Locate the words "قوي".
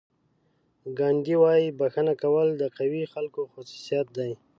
2.77-3.03